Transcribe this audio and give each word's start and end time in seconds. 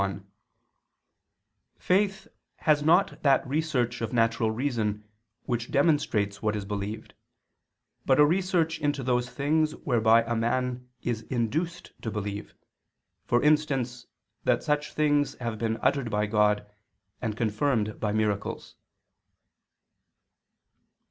1: 0.01 0.27
Faith 1.77 2.27
has 2.55 2.81
not 2.81 3.21
that 3.21 3.45
research 3.47 4.01
of 4.01 4.11
natural 4.11 4.49
reason 4.49 5.03
which 5.43 5.69
demonstrates 5.69 6.41
what 6.41 6.55
is 6.55 6.65
believed, 6.65 7.13
but 8.03 8.19
a 8.19 8.25
research 8.25 8.79
into 8.79 9.03
those 9.03 9.29
things 9.29 9.75
whereby 9.75 10.23
a 10.23 10.35
man 10.35 10.89
is 11.03 11.21
induced 11.29 11.91
to 12.01 12.09
believe, 12.09 12.55
for 13.27 13.43
instance 13.43 14.07
that 14.43 14.63
such 14.63 14.91
things 14.91 15.35
have 15.35 15.59
been 15.59 15.77
uttered 15.83 16.09
by 16.09 16.25
God 16.25 16.65
and 17.21 17.37
confirmed 17.37 17.99
by 17.99 18.11
miracles. 18.11 18.77